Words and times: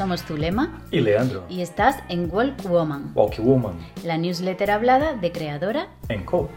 Somos 0.00 0.24
Zulema 0.24 0.80
y 0.90 1.00
Leandro. 1.00 1.44
y 1.50 1.60
estás 1.60 1.96
en 2.08 2.30
Walk 2.32 2.62
Woman, 2.66 3.12
Walk 3.14 3.38
Woman 3.38 3.74
la 4.02 4.16
newsletter 4.16 4.70
hablada 4.70 5.12
de 5.12 5.30
Creadora. 5.30 5.88
en 6.08 6.24
Co. 6.24 6.48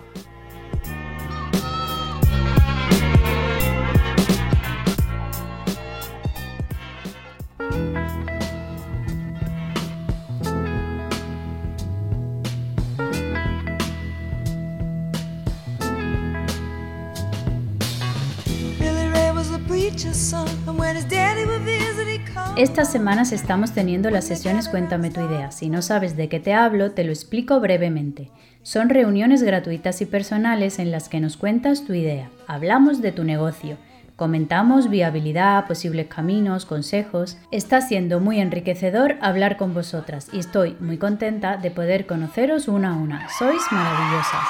Estas 22.55 22.89
semanas 22.89 23.33
estamos 23.33 23.73
teniendo 23.73 24.09
las 24.09 24.23
sesiones 24.23 24.69
Cuéntame 24.69 25.11
tu 25.11 25.19
idea. 25.19 25.51
Si 25.51 25.69
no 25.69 25.81
sabes 25.81 26.15
de 26.15 26.29
qué 26.29 26.39
te 26.39 26.53
hablo, 26.53 26.91
te 26.91 27.03
lo 27.03 27.11
explico 27.11 27.59
brevemente. 27.59 28.31
Son 28.61 28.87
reuniones 28.87 29.43
gratuitas 29.43 30.01
y 30.01 30.05
personales 30.05 30.79
en 30.79 30.89
las 30.89 31.09
que 31.09 31.19
nos 31.19 31.35
cuentas 31.35 31.83
tu 31.83 31.93
idea. 31.93 32.29
Hablamos 32.47 33.01
de 33.01 33.11
tu 33.11 33.25
negocio. 33.25 33.77
Comentamos 34.15 34.89
viabilidad, 34.89 35.67
posibles 35.67 36.07
caminos, 36.07 36.65
consejos. 36.65 37.37
Está 37.51 37.81
siendo 37.81 38.21
muy 38.21 38.39
enriquecedor 38.39 39.17
hablar 39.19 39.57
con 39.57 39.73
vosotras 39.73 40.29
y 40.31 40.39
estoy 40.39 40.77
muy 40.79 40.97
contenta 40.97 41.57
de 41.57 41.71
poder 41.71 42.05
conoceros 42.05 42.69
una 42.69 42.93
a 42.93 42.95
una. 42.95 43.27
Sois 43.37 43.63
maravillosas. 43.69 44.47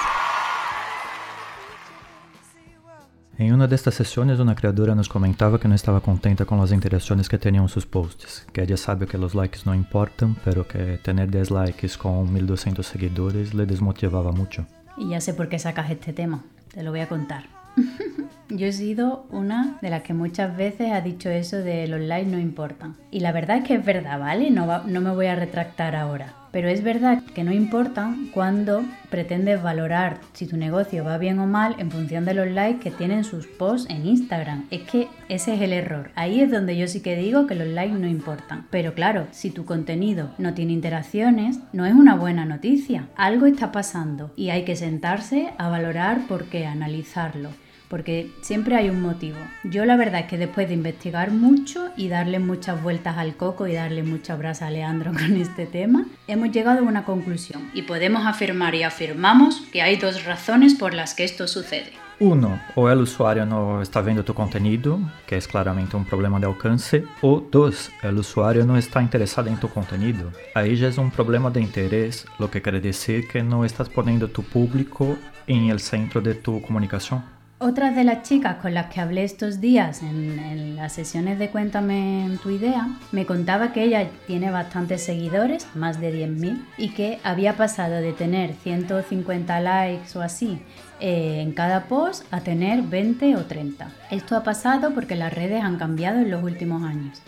Em 3.40 3.52
uma 3.52 3.68
destas 3.68 3.96
sessões, 3.96 4.40
uma 4.40 4.54
criadora 4.54 4.94
nos 4.94 5.08
comentava 5.08 5.58
que 5.58 5.68
não 5.68 5.76
estava 5.76 6.00
contenta 6.00 6.46
com 6.46 6.62
as 6.62 6.72
interações 6.72 7.28
que 7.28 7.38
tinham 7.38 7.68
seus 7.68 7.84
posts, 7.84 8.46
que 8.54 8.62
ella 8.62 8.78
sabe 8.78 9.08
que 9.08 9.18
os 9.18 9.34
likes 9.34 9.66
não 9.66 9.74
importam, 9.74 10.36
pero 10.44 10.64
que 10.64 11.00
ter 11.04 11.14
10 11.28 11.50
likes 11.50 11.96
com 11.98 12.24
1200 12.26 12.86
seguidores 12.86 13.52
le 13.54 13.66
desmotivava 13.66 14.32
muito. 14.32 14.66
Y 14.98 15.10
ya 15.10 15.20
sé 15.20 15.34
por 15.34 15.50
qué 15.50 15.58
sacas 15.58 15.90
este 15.90 16.14
tema, 16.14 16.44
te 16.74 16.84
lo 16.84 16.92
voy 16.92 17.00
a 17.00 17.08
contar. 17.10 17.46
Yo 18.50 18.68
he 18.68 18.72
sido 18.72 19.26
una 19.32 19.80
de 19.82 19.90
las 19.90 20.04
que 20.04 20.14
muchas 20.14 20.56
veces 20.56 20.92
ha 20.92 21.02
dicho 21.02 21.30
eso 21.30 21.58
de 21.58 21.88
los 21.88 22.00
likes 22.02 22.30
no 22.30 22.38
importan. 22.38 22.96
Y 23.10 23.22
la 23.22 23.32
verdad 23.32 23.58
es 23.58 23.64
que 23.64 23.74
es 23.76 23.84
verdad, 23.84 24.20
¿vale? 24.20 24.52
No, 24.52 24.68
va- 24.68 24.84
no 24.86 25.02
me 25.02 25.10
voy 25.10 25.26
a 25.26 25.34
retractar 25.36 25.96
ahora. 25.96 26.36
Pero 26.54 26.70
es 26.70 26.84
verdad 26.84 27.24
que 27.34 27.44
no 27.44 27.52
importan 27.52 28.30
cuando 28.32 28.84
pretendes 29.10 29.62
valorar 29.64 30.20
si 30.34 30.46
tu 30.46 30.56
negocio 30.56 31.04
va 31.04 31.18
bien 31.18 31.40
o 31.40 31.48
mal 31.48 31.76
en 31.80 31.90
función 31.90 32.26
de 32.26 32.36
los 32.36 32.48
likes 32.48 32.80
que 32.80 32.96
tienen 32.96 33.24
sus 33.24 33.48
posts 33.48 33.90
en 33.90 34.06
Instagram. 34.06 34.68
Es 34.70 34.84
que 34.84 35.08
ese 35.30 35.56
es 35.56 35.62
el 35.62 35.74
error. 35.74 36.12
Ahí 36.14 36.42
es 36.42 36.52
donde 36.52 36.78
yo 36.78 36.88
sí 36.88 37.02
que 37.02 37.16
digo 37.16 37.48
que 37.48 37.56
los 37.56 37.68
likes 37.68 37.98
no 37.98 38.08
importan. 38.08 38.68
Pero 38.70 38.94
claro, 38.94 39.26
si 39.32 39.50
tu 39.50 39.66
contenido 39.66 40.30
no 40.38 40.54
tiene 40.54 40.74
interacciones, 40.74 41.58
no 41.74 41.88
es 41.88 41.94
una 41.96 42.16
buena 42.16 42.46
noticia. 42.46 43.08
Algo 43.16 43.48
está 43.48 43.72
pasando 43.72 44.32
y 44.36 44.52
hay 44.52 44.64
que 44.64 44.76
sentarse 44.76 45.50
a 45.58 45.70
valorar 45.70 46.28
por 46.28 46.46
qué, 46.46 46.68
analizarlo 46.68 47.50
porque 47.94 48.32
siempre 48.42 48.76
hay 48.76 48.90
un 48.90 49.04
motivo. 49.04 49.38
Yo 49.64 49.86
la 49.86 49.96
verdad 49.96 50.22
es 50.22 50.26
que 50.26 50.40
después 50.40 50.68
de 50.68 50.74
investigar 50.74 51.30
mucho 51.30 51.92
y 51.96 52.10
darle 52.10 52.40
muchas 52.40 52.82
vueltas 52.82 53.20
al 53.20 53.36
coco 53.36 53.68
y 53.68 53.74
darle 53.74 54.02
mucha 54.02 54.36
brasa 54.36 54.66
a 54.66 54.72
Leandro 54.72 55.12
con 55.14 55.36
este 55.36 55.68
tema, 55.68 56.08
hemos 56.28 56.50
llegado 56.50 56.80
a 56.80 56.82
una 56.82 57.06
conclusión 57.06 57.70
y 57.72 57.84
podemos 57.84 58.26
afirmar 58.26 58.74
y 58.74 58.82
afirmamos 58.82 59.62
que 59.72 59.84
hay 59.84 59.98
dos 59.98 60.26
razones 60.26 60.74
por 60.74 60.96
las 60.96 61.14
que 61.14 61.24
esto 61.24 61.48
sucede. 61.48 61.92
Uno, 62.20 62.60
ou 62.76 62.90
el 62.90 63.02
usuário 63.02 63.46
não 63.46 63.82
está 63.82 64.02
vendo 64.02 64.24
tu 64.24 64.34
conteúdo, 64.34 65.00
que 65.28 65.36
é 65.36 65.40
claramente 65.42 65.96
um 65.96 66.04
problema 66.04 66.40
de 66.40 66.46
alcance, 66.46 67.04
ou 67.22 67.42
dois, 67.42 67.92
el 68.02 68.18
usuário 68.18 68.66
não 68.66 68.78
está 68.78 69.04
interessado 69.04 69.50
em 69.50 69.56
tu 69.56 69.68
conteúdo. 69.68 70.32
Aí 70.56 70.76
já 70.76 70.88
é 70.88 71.00
um 71.00 71.10
problema 71.10 71.52
de 71.52 71.60
interesse, 71.60 72.26
lo 72.40 72.48
que 72.48 72.62
quer 72.62 72.80
dizer 72.80 73.28
que 73.28 73.44
não 73.44 73.66
estás 73.66 73.88
poniendo 73.88 74.28
tu 74.28 74.42
público 74.42 75.18
em 75.48 75.70
el 75.70 75.80
centro 75.80 76.22
de 76.22 76.36
tu 76.36 76.60
comunicação. 76.62 77.33
Otras 77.66 77.96
de 77.96 78.04
las 78.04 78.24
chicas 78.24 78.58
con 78.58 78.74
las 78.74 78.88
que 78.88 79.00
hablé 79.00 79.24
estos 79.24 79.62
días 79.62 80.04
en, 80.04 80.38
en 80.38 80.76
las 80.76 80.92
sesiones 80.92 81.40
de 81.40 81.48
Cuéntame 81.48 82.38
tu 82.44 82.50
idea, 82.50 82.90
me 83.14 83.26
contaba 83.26 83.72
que 83.72 83.84
ella 83.84 84.10
tiene 84.28 84.52
bastantes 84.52 85.02
seguidores, 85.02 85.66
más 85.74 86.02
de 86.02 86.14
10.000, 86.14 86.62
y 86.78 86.90
que 86.90 87.20
había 87.24 87.56
pasado 87.56 88.02
de 88.02 88.12
tener 88.12 88.54
150 88.54 89.62
likes 89.62 90.20
o 90.20 90.22
así 90.22 90.60
eh, 91.00 91.40
en 91.40 91.54
cada 91.54 91.86
post 91.86 92.26
a 92.32 92.42
tener 92.42 92.82
20 92.82 93.38
o 93.38 93.46
30. 93.46 93.90
Esto 94.12 94.36
ha 94.36 94.44
pasado 94.44 94.94
porque 94.94 95.16
las 95.16 95.34
redes 95.34 95.64
han 95.64 95.78
cambiado 95.78 96.20
en 96.20 96.32
los 96.32 96.44
últimos 96.44 96.84
años. 96.84 97.22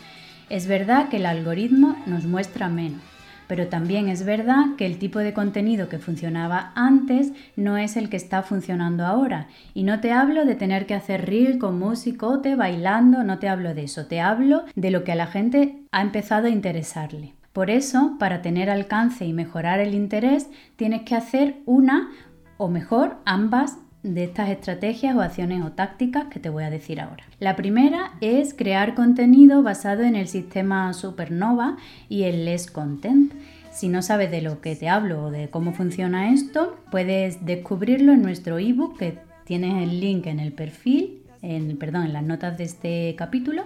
Es 0.49 0.67
verdad 0.67 1.07
que 1.07 1.15
el 1.15 1.27
algoritmo 1.27 1.95
nos 2.07 2.25
muestra 2.25 2.67
menos, 2.67 2.99
pero 3.47 3.67
también 3.67 4.09
es 4.09 4.25
verdad 4.25 4.75
que 4.77 4.85
el 4.85 4.97
tipo 4.97 5.19
de 5.19 5.33
contenido 5.33 5.89
que 5.89 5.99
funcionaba 5.99 6.71
antes 6.75 7.31
no 7.55 7.77
es 7.77 7.97
el 7.97 8.09
que 8.09 8.17
está 8.17 8.43
funcionando 8.43 9.05
ahora. 9.05 9.47
Y 9.73 9.83
no 9.83 9.99
te 9.99 10.11
hablo 10.11 10.45
de 10.45 10.55
tener 10.55 10.85
que 10.85 10.95
hacer 10.95 11.25
reel 11.25 11.57
con 11.57 11.79
musicote, 11.79 12.55
bailando, 12.55 13.23
no 13.23 13.39
te 13.39 13.49
hablo 13.49 13.73
de 13.73 13.83
eso, 13.83 14.05
te 14.07 14.21
hablo 14.21 14.63
de 14.75 14.91
lo 14.91 15.03
que 15.03 15.11
a 15.11 15.15
la 15.15 15.27
gente 15.27 15.83
ha 15.91 16.01
empezado 16.01 16.47
a 16.47 16.51
interesarle. 16.51 17.33
Por 17.53 17.69
eso, 17.69 18.17
para 18.19 18.41
tener 18.41 18.69
alcance 18.69 19.25
y 19.25 19.31
mejorar 19.31 19.79
el 19.79 19.93
interés, 19.93 20.49
tienes 20.75 21.03
que 21.03 21.15
hacer 21.15 21.57
una 21.65 22.09
o 22.57 22.67
mejor 22.67 23.17
ambas 23.25 23.77
de 24.13 24.23
estas 24.23 24.49
estrategias 24.49 25.15
o 25.15 25.21
acciones 25.21 25.63
o 25.63 25.71
tácticas 25.71 26.25
que 26.25 26.39
te 26.39 26.49
voy 26.49 26.63
a 26.63 26.69
decir 26.69 27.01
ahora. 27.01 27.23
La 27.39 27.55
primera 27.55 28.11
es 28.21 28.53
crear 28.53 28.93
contenido 28.93 29.63
basado 29.63 30.03
en 30.03 30.15
el 30.15 30.27
sistema 30.27 30.93
Supernova 30.93 31.77
y 32.07 32.23
el 32.23 32.45
Less 32.45 32.69
Content. 32.69 33.33
Si 33.71 33.87
no 33.89 34.01
sabes 34.01 34.29
de 34.29 34.41
lo 34.41 34.61
que 34.61 34.75
te 34.75 34.89
hablo 34.89 35.25
o 35.25 35.31
de 35.31 35.49
cómo 35.49 35.73
funciona 35.73 36.31
esto, 36.31 36.77
puedes 36.91 37.45
descubrirlo 37.45 38.13
en 38.13 38.21
nuestro 38.21 38.59
ebook 38.59 38.97
que 38.97 39.17
tienes 39.43 39.83
el 39.83 39.99
link 39.99 40.27
en 40.27 40.39
el 40.39 40.53
perfil, 40.53 41.21
en, 41.41 41.75
perdón, 41.77 42.05
en 42.05 42.13
las 42.13 42.23
notas 42.23 42.57
de 42.57 42.63
este 42.63 43.15
capítulo, 43.17 43.63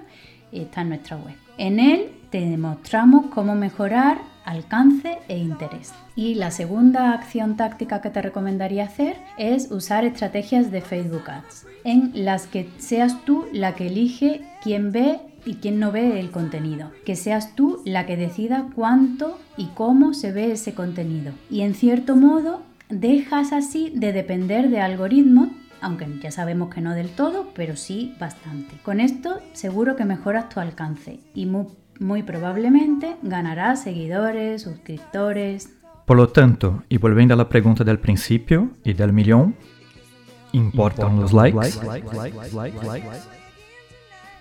está 0.52 0.82
en 0.82 0.90
nuestra 0.90 1.18
web. 1.18 1.36
En 1.58 1.80
él 1.80 2.12
te 2.30 2.40
demostramos 2.40 3.28
cómo 3.28 3.56
mejorar 3.56 4.20
alcance 4.46 5.20
e 5.28 5.38
interés. 5.38 5.94
Y 6.16 6.36
la 6.36 6.52
segunda 6.52 7.14
acción 7.14 7.58
táctica 7.58 8.02
que 8.02 8.10
te 8.10 8.22
recomendaría 8.22 8.86
hacer 8.86 9.18
es 9.38 9.72
usar 9.72 10.06
estrategias 10.06 10.72
de 10.72 10.82
Facebook 10.82 11.30
Ads, 11.30 11.66
en 11.84 12.12
las 12.14 12.48
que 12.48 12.70
seas 12.78 13.24
tú 13.26 13.46
la 13.54 13.76
que 13.76 13.88
elige 13.88 14.42
quién 14.62 14.92
ve 14.92 15.20
y 15.46 15.56
quién 15.56 15.80
no 15.80 15.92
ve 15.92 16.20
el 16.20 16.32
contenido. 16.32 16.92
Que 17.06 17.16
seas 17.16 17.56
tú 17.56 17.82
la 17.86 18.06
que 18.06 18.18
decida 18.18 18.68
cuánto 18.76 19.40
y 19.58 19.68
cómo 19.68 20.14
se 20.14 20.32
ve 20.32 20.52
ese 20.52 20.74
contenido. 20.74 21.34
Y 21.50 21.62
en 21.62 21.76
cierto 21.76 22.16
modo 22.16 22.62
dejas 22.90 23.54
así 23.54 23.92
de 23.96 24.14
depender 24.14 24.70
de 24.70 24.82
algoritmos 24.82 25.50
aunque 25.82 26.08
ya 26.22 26.32
sabemos 26.32 26.74
que 26.74 26.82
no 26.82 26.94
del 26.94 27.10
todo, 27.10 27.52
pero 27.56 27.76
sí 27.76 28.14
bastante. 28.20 28.78
Con 28.84 29.00
esto 29.00 29.40
seguro 29.54 29.96
que 29.96 30.06
mejoras 30.06 30.50
tu 30.50 30.60
alcance 30.60 31.20
y 31.34 31.46
muy, 31.46 31.68
muy 32.00 32.24
probablemente 32.24 33.18
ganarás 33.22 33.84
seguidores, 33.84 34.64
suscriptores. 34.64 35.70
Por 36.06 36.18
lo 36.18 36.28
tanto, 36.30 36.84
e 36.90 36.98
volvendo 36.98 37.34
à 37.40 37.46
pergunta 37.46 37.84
del 37.84 38.00
princípio 38.00 38.72
e 38.84 38.94
del 38.94 39.14
milhão, 39.14 39.54
importam 40.54 41.20
os 41.20 41.32
likes? 41.32 41.80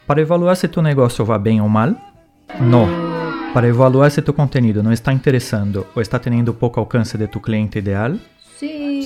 Para 0.07 0.23
evaluar 0.23 0.57
se 0.57 0.69
tu 0.69 0.81
negócio 0.81 1.25
vai 1.25 1.39
bem 1.39 1.61
ou 1.61 1.69
mal? 1.69 1.95
Não. 2.61 2.89
Para 3.53 3.69
evaluar 3.69 4.11
se 4.11 4.23
tu 4.23 4.33
conteúdo 4.33 4.83
não 4.83 4.93
está 4.93 5.13
interessando 5.13 5.87
ou 5.95 6.01
está 6.01 6.19
tendo 6.19 6.55
pouco 6.55 6.81
alcance 6.81 7.19
de 7.19 7.27
tu 7.27 7.41
cliente 7.41 7.79
ideal? 7.79 8.19
Sí. 8.57 9.05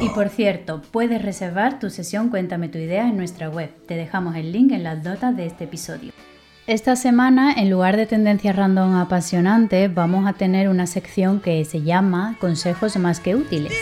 Y 0.00 0.08
por 0.10 0.28
cierto, 0.28 0.82
puedes 0.90 1.22
reservar 1.22 1.78
tu 1.78 1.88
sesión 1.88 2.28
Cuéntame 2.28 2.68
tu 2.68 2.78
idea 2.78 3.08
en 3.08 3.16
nuestra 3.16 3.48
web. 3.48 3.70
Te 3.86 3.94
dejamos 3.94 4.36
el 4.36 4.52
link 4.52 4.72
en 4.72 4.82
las 4.82 5.02
notas 5.04 5.36
de 5.36 5.46
este 5.46 5.64
episodio. 5.64 6.12
Esta 6.66 6.96
semana, 6.96 7.52
en 7.52 7.68
lugar 7.68 7.98
de 7.98 8.06
tendencias 8.06 8.56
random 8.56 8.94
apasionantes, 8.94 9.94
vamos 9.94 10.26
a 10.26 10.32
tener 10.32 10.70
una 10.70 10.86
sección 10.86 11.40
que 11.40 11.62
se 11.66 11.82
llama 11.82 12.36
Consejos 12.40 12.96
más 12.96 13.20
que 13.20 13.36
útiles. 13.36 13.74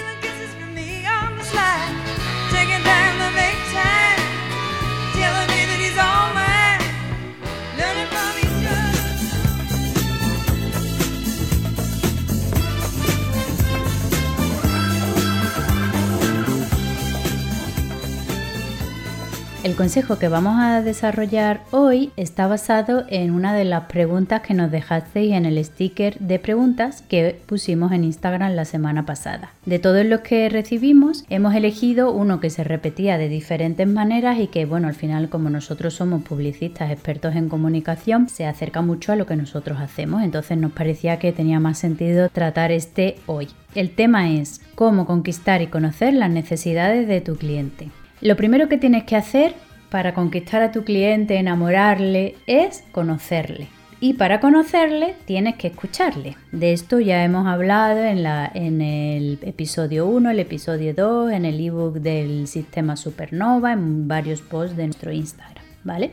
Consejo 19.82 20.17
que 20.17 20.29
vamos 20.29 20.61
a 20.61 20.81
desarrollar 20.81 21.62
hoy 21.73 22.12
está 22.17 22.46
basado 22.46 23.02
en 23.08 23.32
una 23.32 23.52
de 23.52 23.64
las 23.64 23.87
preguntas 23.87 24.40
que 24.40 24.55
nos 24.55 24.70
dejasteis 24.70 25.32
en 25.32 25.44
el 25.44 25.62
sticker 25.64 26.17
de 26.20 26.38
preguntas 26.38 27.02
que 27.02 27.40
pusimos 27.46 27.90
en 27.90 28.05
Instagram 28.05 28.52
la 28.52 28.64
semana 28.64 29.05
pasada. 29.06 29.55
De 29.67 29.81
todos 29.81 30.06
los 30.06 30.20
que 30.20 30.49
recibimos, 30.49 31.25
hemos 31.31 31.56
elegido 31.56 32.12
uno 32.12 32.38
que 32.38 32.49
se 32.49 32.62
repetía 32.62 33.19
de 33.19 33.29
diferentes 33.29 33.88
maneras 33.88 34.38
y 34.38 34.46
que, 34.46 34.67
bueno, 34.67 34.87
al 34.87 34.94
final 34.94 35.29
como 35.29 35.50
nosotros 35.50 35.94
somos 35.94 36.23
publicistas 36.23 36.93
expertos 36.93 37.35
en 37.35 37.49
comunicación, 37.49 38.28
se 38.28 38.46
acerca 38.46 38.82
mucho 38.82 39.11
a 39.11 39.17
lo 39.17 39.26
que 39.26 39.35
nosotros 39.35 39.81
hacemos, 39.81 40.23
entonces 40.23 40.58
nos 40.58 40.70
parecía 40.70 41.19
que 41.19 41.32
tenía 41.32 41.58
más 41.58 41.78
sentido 41.78 42.28
tratar 42.28 42.70
este 42.70 43.17
hoy. 43.26 43.49
El 43.75 43.90
tema 43.90 44.31
es 44.31 44.61
cómo 44.76 45.06
conquistar 45.06 45.61
y 45.61 45.67
conocer 45.67 46.14
las 46.14 46.31
necesidades 46.31 47.08
de 47.08 47.20
tu 47.20 47.35
cliente. 47.35 47.90
Lo 48.20 48.37
primero 48.37 48.69
que 48.69 48.78
tienes 48.78 49.02
que 49.02 49.17
hacer 49.17 49.56
para 49.92 50.14
conquistar 50.14 50.62
a 50.62 50.72
tu 50.72 50.84
cliente, 50.84 51.36
enamorarle, 51.36 52.36
es 52.46 52.82
conocerle. 52.92 53.68
Y 54.00 54.14
para 54.14 54.40
conocerle 54.40 55.14
tienes 55.26 55.56
que 55.56 55.68
escucharle. 55.68 56.34
De 56.50 56.72
esto 56.72 56.98
ya 56.98 57.22
hemos 57.22 57.46
hablado 57.46 58.02
en, 58.02 58.22
la, 58.22 58.50
en 58.54 58.80
el 58.80 59.38
episodio 59.42 60.06
1, 60.06 60.30
el 60.30 60.40
episodio 60.40 60.94
2, 60.94 61.32
en 61.32 61.44
el 61.44 61.60
ebook 61.60 61.96
del 61.96 62.48
sistema 62.48 62.96
Supernova, 62.96 63.74
en 63.74 64.08
varios 64.08 64.40
posts 64.40 64.78
de 64.78 64.86
nuestro 64.86 65.12
Instagram, 65.12 65.62
¿vale? 65.84 66.12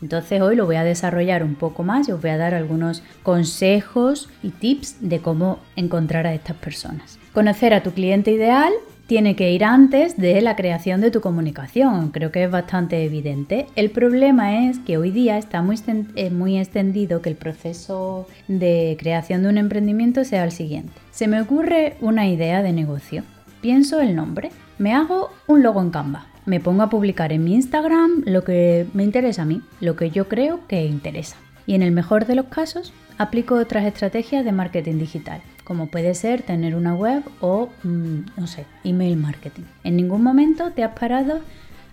Entonces 0.00 0.40
hoy 0.40 0.56
lo 0.56 0.64
voy 0.64 0.76
a 0.76 0.84
desarrollar 0.84 1.44
un 1.44 1.54
poco 1.54 1.82
más 1.82 2.08
y 2.08 2.12
os 2.12 2.22
voy 2.22 2.30
a 2.30 2.38
dar 2.38 2.54
algunos 2.54 3.02
consejos 3.22 4.30
y 4.42 4.48
tips 4.48 5.06
de 5.06 5.18
cómo 5.20 5.58
encontrar 5.76 6.26
a 6.26 6.32
estas 6.32 6.56
personas. 6.56 7.18
Conocer 7.34 7.74
a 7.74 7.82
tu 7.82 7.92
cliente 7.92 8.30
ideal 8.30 8.72
tiene 9.08 9.36
que 9.36 9.50
ir 9.50 9.64
antes 9.64 10.18
de 10.18 10.38
la 10.42 10.54
creación 10.54 11.00
de 11.00 11.10
tu 11.10 11.22
comunicación. 11.22 12.10
Creo 12.10 12.30
que 12.30 12.44
es 12.44 12.50
bastante 12.50 13.02
evidente. 13.06 13.66
El 13.74 13.90
problema 13.90 14.66
es 14.66 14.78
que 14.80 14.98
hoy 14.98 15.10
día 15.10 15.38
está 15.38 15.62
muy, 15.62 15.76
eh, 16.14 16.28
muy 16.28 16.58
extendido 16.58 17.22
que 17.22 17.30
el 17.30 17.36
proceso 17.36 18.26
de 18.48 18.98
creación 19.00 19.42
de 19.42 19.48
un 19.48 19.56
emprendimiento 19.56 20.24
sea 20.26 20.44
el 20.44 20.52
siguiente. 20.52 20.92
Se 21.10 21.26
me 21.26 21.40
ocurre 21.40 21.96
una 22.02 22.28
idea 22.28 22.62
de 22.62 22.74
negocio. 22.74 23.24
Pienso 23.62 23.98
el 24.02 24.14
nombre. 24.14 24.50
Me 24.76 24.92
hago 24.92 25.30
un 25.46 25.62
logo 25.62 25.80
en 25.80 25.88
Canva. 25.88 26.26
Me 26.44 26.60
pongo 26.60 26.82
a 26.82 26.90
publicar 26.90 27.32
en 27.32 27.44
mi 27.44 27.54
Instagram 27.54 28.24
lo 28.26 28.44
que 28.44 28.86
me 28.92 29.04
interesa 29.04 29.42
a 29.42 29.46
mí, 29.46 29.62
lo 29.80 29.96
que 29.96 30.10
yo 30.10 30.28
creo 30.28 30.60
que 30.68 30.84
interesa. 30.84 31.36
Y 31.66 31.74
en 31.74 31.80
el 31.80 31.92
mejor 31.92 32.26
de 32.26 32.34
los 32.34 32.46
casos, 32.46 32.92
aplico 33.16 33.54
otras 33.54 33.86
estrategias 33.86 34.44
de 34.44 34.52
marketing 34.52 34.98
digital 34.98 35.40
como 35.68 35.88
puede 35.88 36.14
ser 36.14 36.40
tener 36.40 36.74
una 36.74 36.94
web 36.94 37.22
o, 37.40 37.68
mm, 37.84 38.20
no 38.38 38.46
sé, 38.46 38.64
email 38.84 39.18
marketing. 39.18 39.64
En 39.84 39.96
ningún 39.96 40.22
momento 40.22 40.72
te 40.74 40.82
has 40.82 40.98
parado 40.98 41.40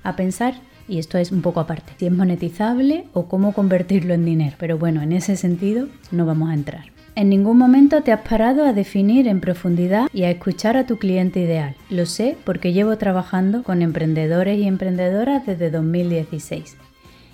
a 0.02 0.16
pensar, 0.16 0.56
y 0.88 0.98
esto 0.98 1.18
es 1.18 1.34
un 1.34 1.42
poco 1.42 1.60
aparte, 1.60 1.92
si 1.98 2.06
es 2.06 2.12
monetizable 2.14 3.04
o 3.12 3.26
cómo 3.28 3.52
convertirlo 3.52 4.14
en 4.14 4.24
dinero. 4.24 4.56
Pero 4.58 4.78
bueno, 4.78 5.02
en 5.02 5.12
ese 5.12 5.36
sentido 5.36 5.90
no 6.10 6.26
vamos 6.26 6.52
a 6.52 6.54
entrar. 6.54 6.86
En 7.16 7.28
ningún 7.28 7.58
momento 7.58 8.02
te 8.02 8.14
has 8.14 8.22
parado 8.22 8.66
a 8.66 8.72
definir 8.72 9.28
en 9.28 9.42
profundidad 9.42 10.08
y 10.14 10.24
a 10.24 10.32
escuchar 10.32 10.78
a 10.78 10.86
tu 10.86 10.98
cliente 10.98 11.42
ideal. 11.42 11.76
Lo 11.90 12.06
sé 12.06 12.38
porque 12.46 12.72
llevo 12.72 12.98
trabajando 12.98 13.64
con 13.64 13.82
emprendedores 13.82 14.58
y 14.58 14.68
emprendedoras 14.68 15.46
desde 15.46 15.70
2016. 15.70 16.78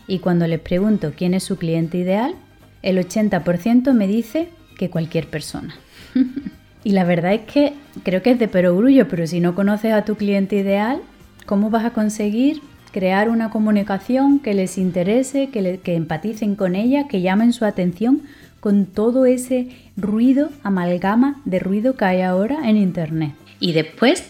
Y 0.07 0.19
cuando 0.19 0.47
les 0.47 0.59
pregunto 0.59 1.13
quién 1.15 1.35
es 1.35 1.43
su 1.43 1.57
cliente 1.57 1.99
ideal, 1.99 2.33
el 2.81 2.97
80% 2.97 3.93
me 3.93 4.07
dice 4.07 4.49
que 4.75 4.89
cualquier 4.89 5.27
persona. 5.27 5.75
y 6.83 6.91
la 6.91 7.03
verdad 7.03 7.33
es 7.33 7.41
que 7.41 7.73
creo 8.03 8.21
que 8.21 8.31
es 8.31 8.39
de 8.39 8.47
perogrullo, 8.47 9.07
pero 9.07 9.27
si 9.27 9.39
no 9.39 9.55
conoces 9.55 9.93
a 9.93 10.05
tu 10.05 10.15
cliente 10.15 10.57
ideal, 10.57 11.01
¿cómo 11.45 11.69
vas 11.69 11.85
a 11.85 11.91
conseguir 11.91 12.61
crear 12.91 13.29
una 13.29 13.49
comunicación 13.49 14.39
que 14.39 14.53
les 14.53 14.77
interese, 14.77 15.49
que, 15.49 15.95
empaticen 15.95 16.55
con 16.55 16.75
ella, 16.75 17.07
que 17.07 17.21
llamen 17.21 17.53
su 17.53 17.65
atención 17.65 18.21
con 18.59 18.85
todo 18.85 19.25
ese 19.25 19.69
ruido, 19.97 20.49
amalgama 20.63 21.41
de 21.45 21.59
ruido 21.59 21.95
que 21.95 22.05
hay 22.05 22.21
ahora 22.21 22.69
en 22.69 22.77
Internet? 22.77 23.33
Y 23.59 23.73
después 23.73 24.25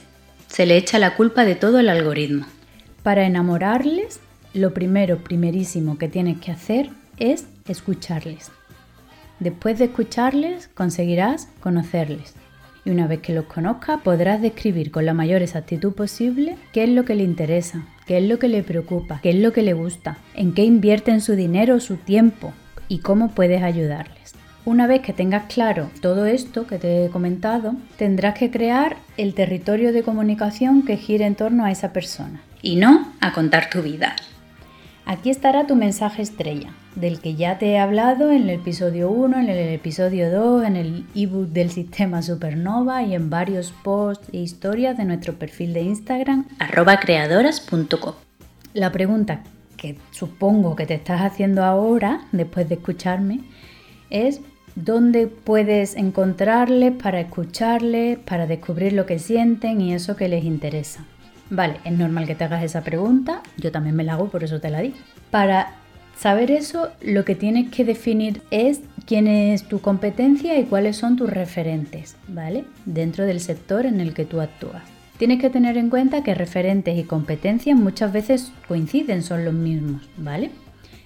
se 0.48 0.66
le 0.66 0.78
echa 0.78 1.00
la 1.00 1.16
culpa 1.16 1.44
de 1.44 1.56
todo 1.56 1.80
el 1.80 1.90
algoritmo. 1.90 2.46
Para 3.04 3.26
enamorarles, 3.26 4.20
lo 4.54 4.74
primero, 4.74 5.18
primerísimo 5.18 5.98
que 5.98 6.08
tienes 6.08 6.40
que 6.40 6.52
hacer 6.52 6.90
es 7.18 7.46
escucharles. 7.68 8.52
Después 9.42 9.80
de 9.80 9.86
escucharles, 9.86 10.68
conseguirás 10.68 11.48
conocerles. 11.62 12.36
Y 12.86 12.92
una 12.92 13.08
vez 13.08 13.22
que 13.22 13.34
los 13.34 13.46
conozcas, 13.46 14.00
podrás 14.02 14.40
describir 14.40 14.92
con 14.92 15.04
la 15.04 15.16
mayor 15.16 15.42
exactitud 15.42 15.94
posible 15.94 16.58
qué 16.72 16.84
es 16.84 16.90
lo 16.90 17.06
que 17.06 17.16
le 17.16 17.24
interesa, 17.24 17.84
qué 18.06 18.20
es 18.20 18.24
lo 18.24 18.38
que 18.38 18.48
le 18.48 18.62
preocupa, 18.62 19.20
qué 19.24 19.32
es 19.32 19.38
lo 19.38 19.52
que 19.52 19.64
le 19.64 19.74
gusta, 19.74 20.20
en 20.36 20.54
qué 20.54 20.64
invierten 20.64 21.22
su 21.22 21.36
dinero, 21.36 21.80
su 21.80 21.96
tiempo 21.98 22.54
y 22.88 23.00
cómo 23.00 23.30
puedes 23.32 23.64
ayudarles. 23.64 24.36
Una 24.64 24.86
vez 24.86 25.02
que 25.02 25.12
tengas 25.12 25.52
claro 25.52 25.90
todo 26.02 26.28
esto 26.28 26.68
que 26.68 26.78
te 26.78 27.06
he 27.06 27.10
comentado, 27.10 27.74
tendrás 27.98 28.38
que 28.38 28.52
crear 28.52 28.98
el 29.18 29.34
territorio 29.34 29.92
de 29.92 30.04
comunicación 30.04 30.84
que 30.84 30.98
gire 30.98 31.26
en 31.26 31.34
torno 31.34 31.66
a 31.66 31.72
esa 31.72 31.92
persona 31.94 32.44
y 32.62 32.76
no 32.76 33.12
a 33.22 33.34
contar 33.34 33.72
tu 33.72 33.82
vida. 33.82 34.16
Aquí 35.08 35.32
estará 35.32 35.66
tu 35.66 35.76
mensaje 35.76 36.22
estrella, 36.22 36.76
del 36.96 37.20
que 37.20 37.36
ya 37.36 37.58
te 37.58 37.68
he 37.68 37.80
hablado 37.80 38.32
en 38.32 38.44
el 38.44 38.50
episodio 38.50 39.10
1, 39.10 39.40
en 39.40 39.50
el 39.50 39.70
episodio 39.70 40.32
2, 40.32 40.66
en 40.66 40.76
el 40.76 41.06
ebook 41.16 41.48
del 41.48 41.72
sistema 41.72 42.22
Supernova 42.22 43.04
y 43.04 43.16
en 43.16 43.30
varios 43.30 43.74
posts 43.84 44.28
e 44.34 44.38
historias 44.38 44.98
de 44.98 45.06
nuestro 45.06 45.34
perfil 45.36 45.74
de 45.74 45.82
Instagram 45.82 46.46
creadoras.com. 47.00 48.14
La 48.74 48.92
pregunta 48.92 49.44
que 49.78 49.98
supongo 50.12 50.76
que 50.76 50.86
te 50.86 50.94
estás 50.94 51.22
haciendo 51.22 51.64
ahora, 51.64 52.22
después 52.32 52.70
de 52.70 52.76
escucharme, 52.76 53.40
es 54.10 54.42
dónde 54.76 55.28
puedes 55.28 55.96
encontrarles 55.96 56.94
para 56.94 57.20
escucharles, 57.20 58.20
para 58.20 58.46
descubrir 58.48 58.94
lo 58.94 59.06
que 59.06 59.20
sienten 59.20 59.82
y 59.82 59.94
eso 59.94 60.16
que 60.16 60.28
les 60.28 60.44
interesa. 60.44 61.06
Vale, 61.50 61.78
es 61.84 61.92
normal 61.92 62.28
que 62.28 62.36
te 62.36 62.44
hagas 62.44 62.64
esa 62.64 62.82
pregunta, 62.82 63.42
yo 63.58 63.72
también 63.72 63.96
me 63.96 64.04
la 64.04 64.14
hago, 64.14 64.30
por 64.30 64.44
eso 64.44 64.62
te 64.62 64.70
la 64.70 64.80
di. 64.80 64.94
Para 65.32 65.81
Saber 66.22 66.52
eso, 66.52 66.90
lo 67.02 67.26
que 67.26 67.34
tienes 67.34 67.72
que 67.72 67.84
definir 67.84 68.44
es 68.52 68.82
quién 69.08 69.26
es 69.26 69.64
tu 69.64 69.82
competencia 69.82 70.60
y 70.60 70.66
cuáles 70.66 70.98
son 70.98 71.16
tus 71.16 71.28
referentes, 71.28 72.16
¿vale? 72.28 72.64
Dentro 72.86 73.26
del 73.26 73.40
sector 73.40 73.88
en 73.88 74.00
el 74.00 74.14
que 74.14 74.26
tú 74.26 74.40
actúas. 74.40 74.84
Tienes 75.18 75.42
que 75.42 75.50
tener 75.50 75.78
en 75.78 75.90
cuenta 75.90 76.22
que 76.22 76.36
referentes 76.36 76.96
y 76.96 77.06
competencias 77.06 77.76
muchas 77.76 78.14
veces 78.14 78.52
coinciden, 78.68 79.24
son 79.24 79.46
los 79.46 79.56
mismos, 79.56 80.08
¿vale? 80.16 80.52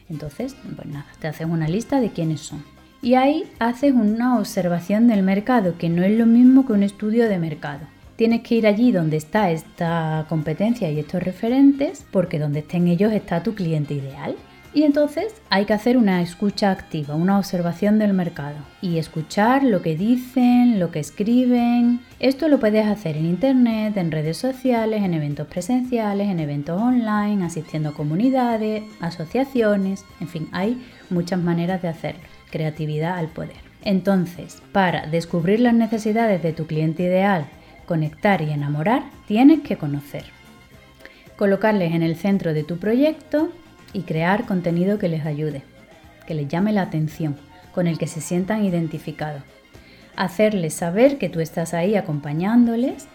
Entonces, 0.10 0.54
pues 0.76 0.86
nada, 0.86 1.06
te 1.22 1.30
haces 1.30 1.48
una 1.48 1.70
lista 1.70 2.02
de 2.02 2.10
quiénes 2.10 2.42
son. 2.42 2.62
Y 3.02 3.14
ahí 3.14 3.46
haces 3.60 3.94
una 3.94 4.38
observación 4.38 5.08
del 5.08 5.24
mercado, 5.24 5.78
que 5.78 5.88
no 5.88 6.04
es 6.04 6.12
lo 6.12 6.26
mismo 6.26 6.66
que 6.68 6.74
un 6.74 6.84
estudio 6.84 7.30
de 7.30 7.40
mercado. 7.40 7.88
Tienes 8.18 8.42
que 8.42 8.56
ir 8.56 8.68
allí 8.68 8.92
donde 8.92 9.16
está 9.16 9.50
esta 9.50 10.26
competencia 10.28 10.92
y 10.92 11.00
estos 11.00 11.24
referentes, 11.24 12.06
porque 12.12 12.38
donde 12.38 12.60
estén 12.60 12.90
ellos 12.90 13.14
está 13.14 13.44
tu 13.44 13.56
cliente 13.56 13.94
ideal. 13.94 14.36
Y 14.76 14.84
entonces 14.84 15.34
hay 15.50 15.64
que 15.64 15.72
hacer 15.72 15.96
una 15.96 16.22
escucha 16.22 16.70
activa, 16.70 17.16
una 17.16 17.40
observación 17.40 17.98
del 17.98 18.12
mercado 18.12 18.58
y 18.82 18.98
escuchar 18.98 19.64
lo 19.64 19.82
que 19.82 19.96
dicen, 19.96 20.82
lo 20.82 20.92
que 20.92 21.00
escriben. 21.00 22.02
Esto 22.20 22.50
lo 22.50 22.60
puedes 22.60 22.86
hacer 22.86 23.16
en 23.16 23.26
internet, 23.26 23.96
en 23.96 24.12
redes 24.12 24.36
sociales, 24.36 25.02
en 25.02 25.14
eventos 25.14 25.48
presenciales, 25.48 26.28
en 26.28 26.42
eventos 26.42 26.82
online, 26.82 27.46
asistiendo 27.46 27.88
a 27.88 27.94
comunidades, 27.94 28.84
asociaciones, 29.00 30.04
en 30.20 30.28
fin, 30.28 30.50
hay 30.52 30.86
muchas 31.10 31.40
maneras 31.40 31.82
de 31.82 31.88
hacerlo. 31.88 32.24
Creatividad 32.52 33.18
al 33.18 33.28
poder. 33.28 33.56
Entonces, 33.82 34.62
para 34.74 35.08
descubrir 35.08 35.62
las 35.62 35.74
necesidades 35.74 36.44
de 36.44 36.52
tu 36.52 36.68
cliente 36.68 37.04
ideal, 37.04 37.46
conectar 37.86 38.42
y 38.42 38.52
enamorar, 38.52 39.06
tienes 39.26 39.62
que 39.62 39.78
conocer. 39.78 40.26
Colocarles 41.38 41.94
en 41.94 42.04
el 42.04 42.18
centro 42.18 42.54
de 42.54 42.66
tu 42.66 42.78
proyecto 42.78 43.52
y 43.94 44.02
crear 44.02 44.46
contenido 44.46 45.00
que 45.00 45.10
les 45.10 45.26
ayude, 45.26 45.64
que 46.28 46.34
les 46.34 46.48
llame 46.48 46.74
la 46.74 46.84
atención, 46.84 47.36
con 47.72 47.88
el 47.88 47.98
que 47.98 48.08
se 48.08 48.22
sientan 48.22 48.64
identificados. 48.64 49.44
Hacerles 50.16 50.74
saber 50.74 51.18
que 51.18 51.30
tú 51.30 51.40
estás 51.40 51.74
ahí 51.74 51.96
acompañándoles 51.96 53.08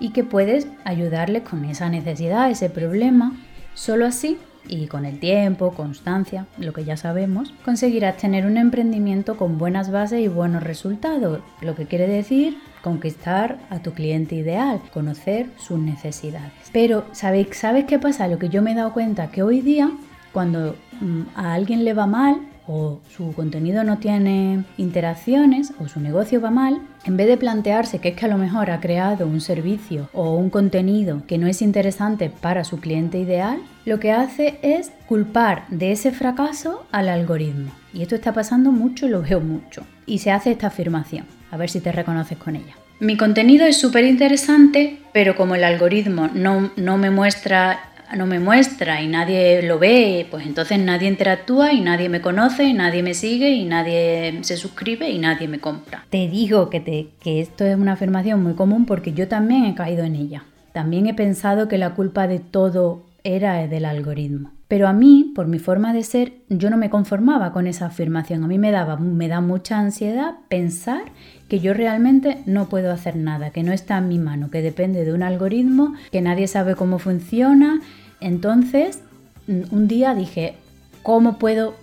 y 0.00 0.10
que 0.10 0.24
puedes 0.24 0.66
ayudarles 0.84 1.42
con 1.42 1.64
esa 1.64 1.88
necesidad, 1.88 2.50
ese 2.50 2.70
problema. 2.70 3.36
Solo 3.74 4.06
así, 4.06 4.38
y 4.68 4.86
con 4.86 5.04
el 5.04 5.18
tiempo, 5.18 5.72
constancia, 5.72 6.46
lo 6.58 6.72
que 6.72 6.84
ya 6.84 6.96
sabemos, 6.96 7.54
conseguirás 7.64 8.16
tener 8.16 8.44
un 8.44 8.56
emprendimiento 8.56 9.36
con 9.36 9.58
buenas 9.58 9.90
bases 9.90 10.20
y 10.20 10.28
buenos 10.28 10.62
resultados, 10.62 11.40
lo 11.60 11.74
que 11.74 11.86
quiere 11.86 12.06
decir 12.06 12.56
conquistar 12.82 13.58
a 13.70 13.80
tu 13.80 13.92
cliente 13.92 14.34
ideal, 14.34 14.80
conocer 14.92 15.46
sus 15.58 15.78
necesidades. 15.78 16.52
Pero, 16.72 17.04
¿sabes, 17.12 17.48
¿sabes 17.52 17.84
qué 17.86 17.98
pasa? 17.98 18.28
Lo 18.28 18.38
que 18.38 18.48
yo 18.48 18.62
me 18.62 18.72
he 18.72 18.74
dado 18.74 18.92
cuenta 18.92 19.30
que 19.30 19.42
hoy 19.42 19.60
día 19.60 19.90
cuando 20.32 20.76
mm, 21.00 21.22
a 21.34 21.54
alguien 21.54 21.84
le 21.84 21.94
va 21.94 22.06
mal 22.06 22.40
o 22.68 23.00
su 23.16 23.32
contenido 23.32 23.82
no 23.82 23.98
tiene 23.98 24.64
interacciones 24.76 25.72
o 25.80 25.88
su 25.88 26.00
negocio 26.00 26.40
va 26.40 26.50
mal, 26.50 26.82
en 27.04 27.16
vez 27.16 27.26
de 27.26 27.38
plantearse 27.38 27.98
que 27.98 28.10
es 28.10 28.16
que 28.16 28.26
a 28.26 28.28
lo 28.28 28.36
mejor 28.36 28.70
ha 28.70 28.80
creado 28.80 29.26
un 29.26 29.40
servicio 29.40 30.10
o 30.12 30.34
un 30.34 30.50
contenido 30.50 31.22
que 31.26 31.38
no 31.38 31.46
es 31.46 31.62
interesante 31.62 32.30
para 32.30 32.64
su 32.64 32.78
cliente 32.78 33.18
ideal, 33.18 33.58
lo 33.86 33.98
que 33.98 34.12
hace 34.12 34.58
es 34.62 34.92
culpar 35.06 35.64
de 35.68 35.92
ese 35.92 36.12
fracaso 36.12 36.84
al 36.92 37.08
algoritmo. 37.08 37.72
Y 37.94 38.02
esto 38.02 38.14
está 38.14 38.34
pasando 38.34 38.70
mucho 38.70 39.06
y 39.06 39.10
lo 39.10 39.22
veo 39.22 39.40
mucho. 39.40 39.82
Y 40.04 40.18
se 40.18 40.30
hace 40.30 40.50
esta 40.50 40.66
afirmación. 40.66 41.24
A 41.50 41.56
ver 41.56 41.70
si 41.70 41.80
te 41.80 41.90
reconoces 41.90 42.36
con 42.36 42.54
ella. 42.54 42.74
Mi 43.00 43.16
contenido 43.16 43.64
es 43.64 43.80
súper 43.80 44.04
interesante, 44.04 44.98
pero 45.12 45.36
como 45.36 45.54
el 45.54 45.62
algoritmo 45.62 46.28
no, 46.34 46.72
no 46.76 46.98
me 46.98 47.10
muestra 47.10 47.87
no 48.16 48.26
me 48.26 48.38
muestra 48.38 49.02
y 49.02 49.08
nadie 49.08 49.62
lo 49.62 49.78
ve, 49.78 50.26
pues 50.30 50.46
entonces 50.46 50.78
nadie 50.78 51.08
interactúa 51.08 51.72
y 51.72 51.80
nadie 51.80 52.08
me 52.08 52.20
conoce 52.20 52.64
y 52.64 52.72
nadie 52.72 53.02
me 53.02 53.14
sigue 53.14 53.50
y 53.50 53.64
nadie 53.64 54.38
se 54.42 54.56
suscribe 54.56 55.10
y 55.10 55.18
nadie 55.18 55.48
me 55.48 55.60
compra. 55.60 56.04
Te 56.10 56.28
digo 56.28 56.70
que, 56.70 56.80
te, 56.80 57.08
que 57.20 57.40
esto 57.40 57.64
es 57.64 57.76
una 57.76 57.92
afirmación 57.92 58.42
muy 58.42 58.54
común 58.54 58.86
porque 58.86 59.12
yo 59.12 59.28
también 59.28 59.64
he 59.64 59.74
caído 59.74 60.04
en 60.04 60.16
ella. 60.16 60.44
También 60.72 61.06
he 61.06 61.14
pensado 61.14 61.68
que 61.68 61.78
la 61.78 61.94
culpa 61.94 62.26
de 62.26 62.38
todo 62.38 63.02
era 63.24 63.66
del 63.66 63.84
algoritmo. 63.84 64.52
Pero 64.68 64.86
a 64.86 64.92
mí, 64.92 65.32
por 65.34 65.46
mi 65.46 65.58
forma 65.58 65.94
de 65.94 66.02
ser, 66.02 66.34
yo 66.50 66.68
no 66.68 66.76
me 66.76 66.90
conformaba 66.90 67.52
con 67.52 67.66
esa 67.66 67.86
afirmación. 67.86 68.44
A 68.44 68.48
mí 68.48 68.58
me, 68.58 68.70
daba, 68.70 68.96
me 68.96 69.26
da 69.26 69.40
mucha 69.40 69.78
ansiedad 69.78 70.34
pensar 70.48 71.04
que 71.48 71.58
yo 71.58 71.72
realmente 71.72 72.42
no 72.44 72.68
puedo 72.68 72.92
hacer 72.92 73.16
nada, 73.16 73.48
que 73.48 73.62
no 73.62 73.72
está 73.72 73.96
en 73.96 74.08
mi 74.08 74.18
mano, 74.18 74.50
que 74.50 74.60
depende 74.60 75.06
de 75.06 75.14
un 75.14 75.22
algoritmo, 75.22 75.94
que 76.12 76.20
nadie 76.20 76.46
sabe 76.48 76.76
cómo 76.76 76.98
funciona. 76.98 77.80
Entonces, 78.20 79.00
un 79.46 79.88
día 79.88 80.14
dije, 80.14 80.56
¿cómo 81.02 81.38
puedo 81.38 81.74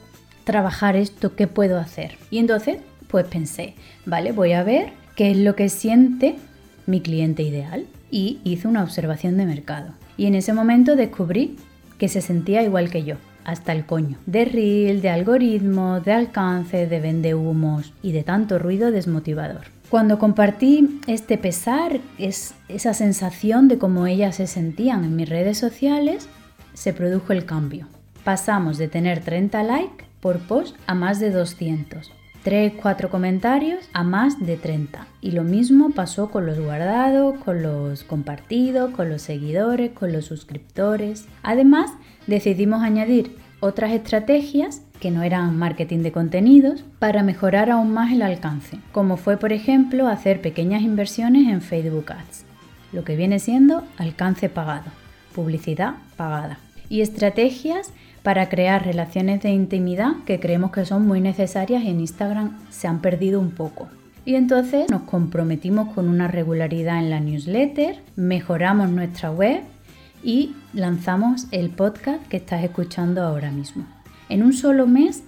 trabajar 0.44 0.96
esto? 0.96 1.36
¿Qué 1.36 1.48
puedo 1.48 1.80
hacer? 1.80 2.20
Y 2.30 2.38
entonces, 2.38 2.78
pues 3.08 3.26
pensé, 3.26 3.74
vale, 4.06 4.32
voy 4.32 4.54
a 4.54 4.64
ver 4.64 4.92
qué 5.16 5.32
es 5.32 5.38
lo 5.38 5.56
que 5.56 5.70
siente 5.70 6.36
mi 6.86 7.02
cliente 7.02 7.42
ideal. 7.42 7.88
Y 8.12 8.40
hice 8.44 8.68
una 8.68 8.84
observación 8.84 9.38
de 9.38 9.48
mercado. 9.48 9.94
Y 10.18 10.28
en 10.28 10.36
ese 10.36 10.54
momento 10.54 10.96
descubrí 10.96 11.58
que 11.98 12.08
se 12.08 12.22
sentía 12.22 12.64
igual 12.64 12.90
que 12.90 13.04
yo, 13.04 13.16
hasta 13.44 13.72
el 13.72 13.86
coño, 13.86 14.18
de 14.26 14.46
reel, 14.46 15.02
de 15.02 15.10
algoritmo, 15.10 16.02
de 16.02 16.14
alcance, 16.14 16.88
de 16.88 17.00
vendehumos 17.00 17.94
y 18.02 18.12
de 18.12 18.24
tanto 18.24 18.60
ruido 18.60 18.92
desmotivador. 18.92 19.76
Cuando 19.90 20.18
compartí 20.18 21.00
este 21.08 21.38
pesar, 21.38 22.00
es 22.18 22.56
esa 22.68 22.94
sensación 22.94 23.68
de 23.68 23.78
cómo 23.78 24.08
ellas 24.08 24.36
se 24.36 24.48
sentían 24.48 25.04
en 25.04 25.16
mis 25.16 25.30
redes 25.30 25.58
sociales, 25.58 26.28
se 26.74 26.92
produjo 26.92 27.34
el 27.34 27.46
cambio. 27.46 27.88
Pasamos 28.24 28.78
de 28.80 28.88
tener 28.88 29.22
30 29.22 29.64
likes 29.64 30.06
por 30.20 30.40
post 30.40 30.76
a 30.88 30.96
más 30.96 31.20
de 31.20 31.30
200. 31.30 32.12
3, 32.46 32.74
4 32.80 33.10
comentarios 33.10 33.90
a 33.92 34.04
más 34.04 34.40
de 34.40 34.56
30. 34.56 35.08
Y 35.20 35.32
lo 35.32 35.44
mismo 35.44 35.90
pasó 35.90 36.30
con 36.30 36.46
los 36.46 36.60
guardados, 36.60 37.40
con 37.44 37.64
los 37.64 38.04
compartidos, 38.04 38.92
con 38.92 39.10
los 39.10 39.24
seguidores, 39.24 39.94
con 39.94 40.14
los 40.14 40.26
suscriptores. 40.26 41.26
Además, 41.42 41.90
decidimos 42.28 42.84
añadir 42.84 43.36
otras 43.62 43.94
estrategias 43.94 44.84
que 45.00 45.10
no 45.10 45.24
eran 45.24 45.58
marketing 45.58 46.04
de 46.04 46.12
contenidos 46.12 46.86
para 47.00 47.24
mejorar 47.24 47.72
aún 47.72 47.92
más 47.92 48.14
el 48.14 48.22
alcance, 48.22 48.78
como 48.92 49.18
fue 49.18 49.38
por 49.38 49.52
ejemplo 49.52 50.08
hacer 50.08 50.40
pequeñas 50.40 50.84
inversiones 50.84 51.52
en 51.52 51.62
Facebook 51.62 52.12
Ads, 52.12 52.46
lo 52.92 53.04
que 53.04 53.16
viene 53.16 53.40
siendo 53.40 53.84
alcance 53.98 54.50
pagado, 54.50 54.92
publicidad 55.34 55.96
pagada, 56.16 56.60
y 56.90 57.02
estrategias 57.02 57.92
para 58.24 58.50
crear 58.50 58.84
relaciones 58.86 59.42
de 59.44 59.52
intimidad 59.52 60.14
que 60.26 60.40
creemos 60.40 60.72
que 60.72 60.86
son 60.86 61.08
muy 61.08 61.22
necesarias 61.22 61.84
en 61.86 62.00
Instagram 62.00 62.58
se 62.70 62.88
han 62.88 63.00
perdido 63.00 63.40
un 63.40 63.52
poco. 63.52 63.88
Y 64.26 64.34
entonces 64.34 64.90
nos 64.90 65.04
comprometimos 65.04 65.94
con 65.94 66.10
una 66.10 66.28
regularidad 66.28 66.98
en 66.98 67.12
la 67.12 67.20
newsletter, 67.20 68.00
mejoramos 68.16 68.90
nuestra 68.90 69.30
web 69.30 69.62
y 70.24 70.56
lanzamos 70.74 71.46
el 71.52 71.70
podcast 71.70 72.28
que 72.28 72.38
estás 72.38 72.64
escuchando 72.64 73.22
ahora 73.22 73.52
mismo. 73.52 73.86
En 74.28 74.42
un 74.42 74.54
solo 74.54 74.88
mes 74.88 75.24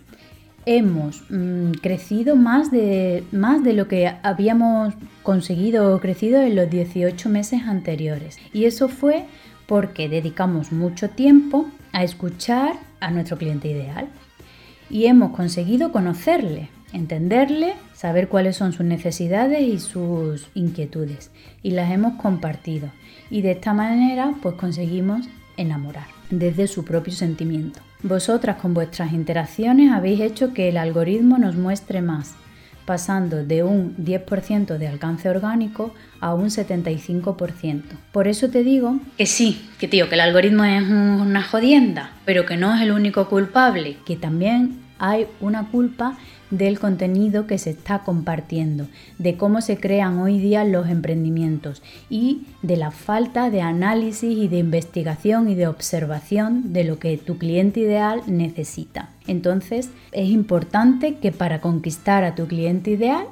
hemos 0.66 1.24
mm, 1.30 1.74
crecido 1.82 2.36
más 2.36 2.72
de, 2.72 3.24
más 3.32 3.64
de 3.64 3.74
lo 3.74 3.88
que 3.88 4.12
habíamos 4.24 4.96
conseguido 5.22 5.96
o 5.96 6.00
crecido 6.00 6.42
en 6.42 6.56
los 6.56 6.70
18 6.70 7.30
meses 7.30 7.62
anteriores. 7.68 8.40
Y 8.54 8.66
eso 8.66 8.90
fue 8.90 9.26
porque 9.68 10.10
dedicamos 10.10 10.72
mucho 10.72 11.10
tiempo 11.10 11.68
a 11.92 12.04
escuchar 12.04 12.78
a 13.00 13.12
nuestro 13.12 13.38
cliente 13.38 13.70
ideal. 13.70 14.08
Y 14.90 15.06
hemos 15.06 15.36
conseguido 15.36 15.92
conocerle, 15.92 16.70
entenderle, 16.94 17.74
saber 17.94 18.30
cuáles 18.30 18.56
son 18.56 18.72
sus 18.72 18.86
necesidades 18.86 19.62
y 19.62 19.80
sus 19.80 20.48
inquietudes. 20.54 21.32
Y 21.62 21.72
las 21.72 21.92
hemos 21.92 22.20
compartido. 22.22 22.90
Y 23.30 23.42
de 23.42 23.52
esta 23.52 23.74
manera 23.74 24.34
pues 24.42 24.56
conseguimos 24.56 25.28
enamorar 25.58 26.08
desde 26.30 26.68
su 26.68 26.86
propio 26.86 27.14
sentimiento. 27.14 27.82
Vosotras 28.04 28.58
con 28.58 28.74
vuestras 28.74 29.12
interacciones 29.12 29.92
habéis 29.92 30.22
hecho 30.22 30.54
que 30.54 30.70
el 30.70 30.78
algoritmo 30.78 31.38
nos 31.38 31.56
muestre 31.56 32.02
más, 32.02 32.36
pasando 32.88 33.44
de 33.44 33.64
un 33.64 33.98
10% 33.98 34.78
de 34.78 34.88
alcance 34.88 35.30
orgánico 35.30 35.94
a 36.22 36.34
un 36.34 36.46
75%. 36.46 37.84
Por 38.14 38.30
eso 38.30 38.50
te 38.50 38.64
digo 38.64 39.00
que 39.18 39.26
sí, 39.26 39.70
que 39.78 39.90
tío, 39.90 40.08
que 40.08 40.16
el 40.16 40.22
algoritmo 40.22 40.64
es 40.64 40.84
una 40.84 41.44
jodienda, 41.44 42.12
pero 42.24 42.46
que 42.46 42.56
no 42.56 42.74
es 42.74 42.82
el 42.82 42.94
único 42.94 43.28
culpable, 43.28 43.98
que 44.06 44.16
también 44.16 44.87
hay 45.00 45.28
una 45.42 45.70
culpa 45.70 46.18
del 46.50 46.80
contenido 46.80 47.46
que 47.46 47.58
se 47.58 47.72
está 47.72 48.00
compartiendo, 48.00 48.88
de 49.18 49.36
cómo 49.36 49.62
se 49.62 49.78
crean 49.78 50.20
hoy 50.20 50.40
día 50.40 50.64
los 50.64 50.88
emprendimientos 50.88 51.82
y 52.10 52.44
de 52.62 52.78
la 52.78 52.92
falta 52.92 53.50
de 53.50 53.62
análisis 53.62 54.38
y 54.38 54.48
de 54.48 54.60
investigación 54.60 55.50
y 55.50 55.56
de 55.56 55.68
observación 55.68 56.72
de 56.74 56.86
lo 56.86 57.00
que 57.00 57.18
tu 57.18 57.38
cliente 57.38 57.82
ideal 57.82 58.22
necesita. 58.28 59.10
Entonces 59.28 59.90
es 60.12 60.30
importante 60.30 61.16
que 61.16 61.32
para 61.32 61.60
conquistar 61.60 62.24
a 62.24 62.36
tu 62.36 62.48
cliente 62.48 62.92
ideal 62.92 63.26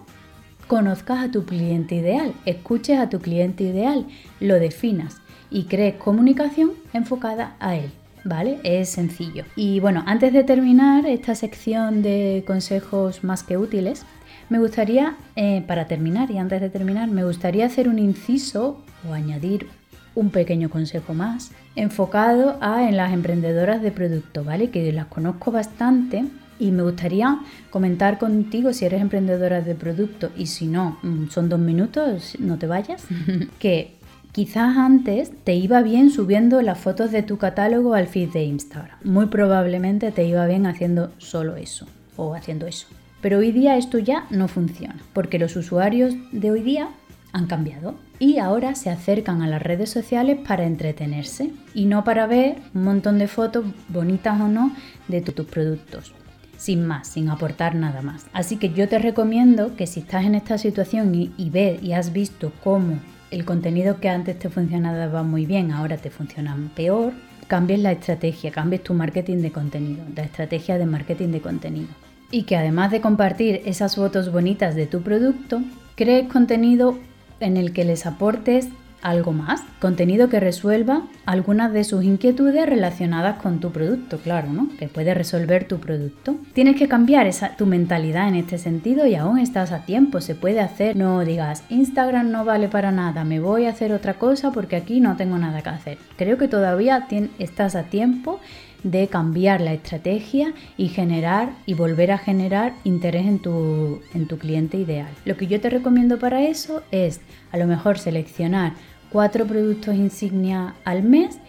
conozcas 0.68 1.24
a 1.24 1.32
tu 1.32 1.46
cliente 1.46 1.96
ideal, 1.96 2.34
escuches 2.46 3.00
a 3.00 3.10
tu 3.10 3.20
cliente 3.20 3.64
ideal, 3.64 4.08
lo 4.40 4.56
definas 4.56 5.22
y 5.52 5.66
crees 5.66 5.96
comunicación 5.96 6.72
enfocada 6.92 7.56
a 7.60 7.76
él. 7.76 7.92
¿Vale? 8.26 8.60
Es 8.64 8.90
sencillo. 8.90 9.46
Y 9.56 9.80
bueno, 9.80 10.04
antes 10.06 10.34
de 10.34 10.44
terminar 10.44 11.06
esta 11.06 11.36
sección 11.36 12.02
de 12.02 12.44
consejos 12.46 13.24
más 13.24 13.44
que 13.44 13.58
útiles, 13.58 14.06
me 14.50 14.60
gustaría, 14.60 15.16
eh, 15.36 15.64
para 15.66 15.88
terminar 15.88 16.30
y 16.30 16.38
antes 16.38 16.60
de 16.60 16.70
terminar, 16.70 17.10
me 17.10 17.24
gustaría 17.24 17.66
hacer 17.66 17.88
un 17.88 18.00
inciso 18.00 18.84
o 19.08 19.14
añadir 19.14 19.68
un 20.14 20.30
pequeño 20.30 20.70
consejo 20.70 21.14
más 21.14 21.52
enfocado 21.76 22.58
a 22.62 22.88
en 22.88 22.98
las 22.98 23.14
emprendedoras 23.14 23.82
de 23.82 23.92
producto, 23.92 24.44
¿vale? 24.44 24.70
Que 24.70 24.92
las 24.92 25.08
conozco 25.08 25.52
bastante 25.52 26.26
y 26.58 26.72
me 26.72 26.84
gustaría 26.84 27.40
comentar 27.70 28.18
contigo 28.18 28.72
si 28.72 28.86
eres 28.86 29.02
emprendedora 29.02 29.62
de 29.62 29.76
producto 29.76 30.32
y 30.38 30.46
si 30.46 30.68
no, 30.68 30.98
mm, 31.04 31.28
son 31.30 31.50
dos 31.50 31.60
minutos, 31.60 32.38
no 32.40 32.58
te 32.58 32.68
vayas, 32.68 33.06
que 33.60 33.95
Quizás 34.36 34.76
antes 34.76 35.32
te 35.46 35.56
iba 35.56 35.82
bien 35.82 36.10
subiendo 36.10 36.62
las 36.62 36.78
fotos 36.78 37.10
de 37.14 37.24
tu 37.24 37.38
catálogo 37.38 37.94
al 37.94 38.08
feed 38.08 38.32
de 38.32 38.44
Instagram. 38.44 38.98
Muy 39.06 39.28
probablemente 39.28 40.12
te 40.12 40.26
iba 40.26 40.46
bien 40.46 40.66
haciendo 40.66 41.14
solo 41.20 41.56
eso 41.56 41.88
o 42.18 42.36
haciendo 42.36 42.68
eso. 42.68 42.88
Pero 43.22 43.38
hoy 43.38 43.54
día 43.54 43.78
esto 43.78 43.98
ya 43.98 44.26
no 44.32 44.50
funciona, 44.50 44.98
porque 45.14 45.40
los 45.40 45.56
usuarios 45.56 46.16
de 46.34 46.52
hoy 46.52 46.64
día 46.64 46.90
han 47.32 47.48
cambiado 47.48 47.96
y 48.20 48.40
ahora 48.40 48.76
se 48.76 48.90
acercan 48.90 49.42
a 49.42 49.48
las 49.48 49.62
redes 49.62 49.90
sociales 49.90 50.38
para 50.46 50.66
entretenerse 50.66 51.52
y 51.74 51.86
no 51.86 52.04
para 52.04 52.28
ver 52.28 52.58
un 52.74 52.84
montón 52.84 53.20
de 53.20 53.30
fotos, 53.30 53.64
bonitas 53.88 54.42
o 54.42 54.50
no, 54.50 54.76
de 55.08 55.22
tus 55.22 55.46
productos. 55.46 56.14
Sin 56.58 56.86
más, 56.86 57.08
sin 57.08 57.30
aportar 57.30 57.74
nada 57.76 58.02
más. 58.02 58.26
Así 58.34 58.58
que 58.58 58.74
yo 58.74 58.90
te 58.90 59.00
recomiendo 59.00 59.78
que 59.78 59.88
si 59.88 60.02
estás 60.02 60.26
en 60.26 60.36
esta 60.36 60.58
situación 60.58 61.16
y, 61.16 61.50
ves 61.50 61.82
y 61.82 61.94
has 61.94 62.12
visto 62.12 62.52
cómo 62.62 63.00
el 63.36 63.44
contenido 63.44 64.00
que 64.00 64.08
antes 64.08 64.40
te 64.40 64.50
funcionaba 64.50 65.22
muy 65.22 65.46
bien, 65.46 65.72
ahora 65.72 65.98
te 65.98 66.10
funciona 66.10 66.56
peor, 66.74 67.12
cambies 67.48 67.82
la 67.82 67.92
estrategia, 67.92 68.50
cambies 68.50 68.82
tu 68.82 68.94
marketing 68.94 69.42
de 69.42 69.52
contenido, 69.52 70.06
la 70.16 70.24
estrategia 70.24 70.78
de 70.78 70.86
marketing 70.86 71.30
de 71.30 71.42
contenido. 71.42 71.90
Y 72.32 72.44
que 72.44 72.56
además 72.56 72.92
de 72.92 73.02
compartir 73.02 73.62
esas 73.66 73.98
fotos 73.98 74.32
bonitas 74.32 74.74
de 74.74 74.88
tu 74.88 75.02
producto, 75.02 75.62
crees 75.96 76.32
contenido 76.32 76.98
en 77.42 77.58
el 77.58 77.74
que 77.74 77.84
les 77.84 78.06
aportes 78.06 78.70
algo 79.06 79.34
más, 79.34 79.62
contenido 79.80 80.30
que 80.30 80.40
resuelva 80.40 81.04
algunas 81.28 81.72
de 81.72 81.84
sus 81.84 82.04
inquietudes 82.04 82.68
relacionadas 82.68 83.38
con 83.38 83.60
tu 83.60 83.72
producto, 83.72 84.18
claro, 84.18 84.52
¿no? 84.52 84.68
Que 84.80 84.88
puede 84.88 85.14
resolver 85.14 85.68
tu 85.68 85.80
producto. 85.80 86.38
Tienes 86.54 86.76
que 86.76 86.88
cambiar 86.88 87.28
esa, 87.28 87.56
tu 87.56 87.68
mentalidad 87.68 88.28
en 88.28 88.34
este 88.34 88.58
sentido 88.58 89.06
y 89.06 89.14
aún 89.14 89.38
estás 89.38 89.72
a 89.72 89.86
tiempo, 89.86 90.22
se 90.22 90.34
puede 90.34 90.60
hacer. 90.60 90.96
No 90.96 91.24
digas, 91.24 91.64
Instagram 91.70 92.32
no 92.32 92.46
vale 92.46 92.68
para 92.68 92.92
nada, 92.92 93.24
me 93.24 93.40
voy 93.40 93.66
a 93.66 93.70
hacer 93.70 93.94
otra 93.94 94.16
cosa 94.16 94.52
porque 94.52 94.76
aquí 94.76 95.00
no 95.00 95.16
tengo 95.16 95.38
nada 95.38 95.62
que 95.62 95.70
hacer. 95.70 95.98
Creo 96.18 96.40
que 96.40 96.48
todavía 96.48 97.08
estás 97.38 97.76
a 97.76 97.84
tiempo 97.84 98.40
de 98.86 99.08
cambiar 99.08 99.62
la 99.62 99.74
estrategia 99.74 100.54
y 100.78 100.90
generar 100.90 101.50
y 101.66 101.74
volver 101.74 102.12
a 102.12 102.20
generar 102.20 102.74
interés 102.84 103.26
en 103.26 103.40
tu, 103.40 104.02
en 104.14 104.28
tu 104.28 104.38
cliente 104.38 104.78
ideal. 104.78 105.10
Lo 105.26 105.36
que 105.38 105.48
yo 105.48 105.60
te 105.60 105.72
recomiendo 105.72 106.20
para 106.20 106.44
eso 106.44 106.84
es 106.92 107.20
a 107.52 107.58
lo 107.58 107.66
mejor 107.66 107.98
seleccionar 107.98 108.74
cuatro 109.16 109.48
productos 109.48 109.96
insignia 109.96 110.76
al 110.84 111.02
mes 111.02 111.40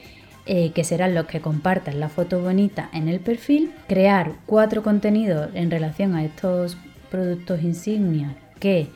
eh, 0.47 0.71
que 0.71 0.85
serán 0.85 1.17
los 1.17 1.27
que 1.27 1.41
compartan 1.41 1.99
la 1.99 2.09
foto 2.09 2.41
bonita 2.41 2.89
en 2.93 3.09
el 3.09 3.19
perfil, 3.19 3.73
crear 3.89 4.35
cuatro 4.47 4.85
contenidos 4.85 5.51
en 5.53 5.73
relación 5.73 6.15
a 6.15 6.25
estos 6.25 6.77
productos 7.11 7.65
insignia 7.65 8.37
que 8.61 8.87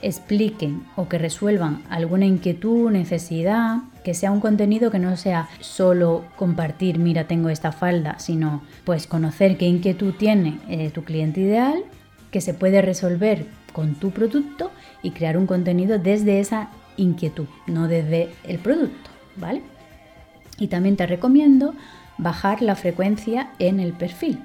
expliquen 0.00 0.84
o 0.94 1.08
que 1.08 1.18
resuelvan 1.18 1.82
alguna 1.90 2.24
inquietud, 2.24 2.92
necesidad, 2.92 3.78
que 4.04 4.14
sea 4.14 4.30
un 4.30 4.38
contenido 4.38 4.92
que 4.92 5.00
no 5.00 5.16
sea 5.16 5.48
solo 5.58 6.24
compartir, 6.36 7.00
mira, 7.00 7.24
tengo 7.24 7.48
esta 7.48 7.72
falda, 7.72 8.20
sino 8.20 8.62
pues 8.84 9.08
conocer 9.08 9.56
qué 9.56 9.66
inquietud 9.66 10.14
tiene 10.16 10.60
eh, 10.68 10.90
tu 10.90 11.02
cliente 11.02 11.40
ideal, 11.40 11.82
que 12.30 12.40
se 12.40 12.54
puede 12.54 12.80
resolver 12.80 13.46
con 13.72 13.96
tu 13.96 14.12
producto 14.12 14.70
y 15.02 15.10
crear 15.10 15.36
un 15.36 15.46
contenido 15.46 15.98
desde 15.98 16.38
esa 16.38 16.70
inquietud, 17.00 17.46
no 17.66 17.88
desde 17.88 18.30
el 18.44 18.58
producto, 18.58 19.10
¿vale? 19.36 19.62
Y 20.58 20.68
también 20.68 20.96
te 20.96 21.06
recomiendo 21.06 21.74
bajar 22.18 22.62
la 22.62 22.76
frecuencia 22.76 23.50
en 23.58 23.80
el 23.80 23.92
perfil 23.92 24.38